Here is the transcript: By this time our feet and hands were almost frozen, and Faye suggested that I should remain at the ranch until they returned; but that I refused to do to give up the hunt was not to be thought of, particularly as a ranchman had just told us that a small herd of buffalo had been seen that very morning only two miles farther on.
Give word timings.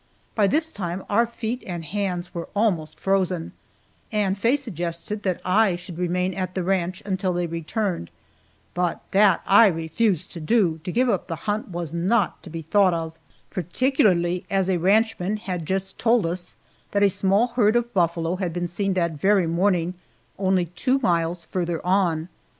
By 0.33 0.47
this 0.47 0.73
time 0.73 1.03
our 1.11 1.27
feet 1.27 1.61
and 1.67 1.85
hands 1.85 2.33
were 2.33 2.49
almost 2.55 2.99
frozen, 2.99 3.51
and 4.11 4.35
Faye 4.35 4.55
suggested 4.55 5.21
that 5.21 5.39
I 5.45 5.75
should 5.75 5.99
remain 5.99 6.33
at 6.33 6.55
the 6.55 6.63
ranch 6.63 7.03
until 7.05 7.33
they 7.33 7.45
returned; 7.45 8.09
but 8.73 9.01
that 9.11 9.43
I 9.45 9.67
refused 9.67 10.31
to 10.31 10.39
do 10.39 10.79
to 10.85 10.91
give 10.91 11.07
up 11.07 11.27
the 11.27 11.35
hunt 11.45 11.67
was 11.69 11.93
not 11.93 12.41
to 12.41 12.49
be 12.49 12.63
thought 12.63 12.95
of, 12.95 13.13
particularly 13.51 14.43
as 14.49 14.71
a 14.71 14.77
ranchman 14.79 15.37
had 15.37 15.67
just 15.67 15.99
told 15.99 16.25
us 16.25 16.55
that 16.89 17.03
a 17.03 17.07
small 17.09 17.49
herd 17.49 17.75
of 17.75 17.93
buffalo 17.93 18.37
had 18.37 18.51
been 18.53 18.67
seen 18.67 18.95
that 18.95 19.11
very 19.21 19.45
morning 19.45 19.93
only 20.39 20.65
two 20.65 20.97
miles 20.97 21.43
farther 21.45 21.79
on. 21.85 22.27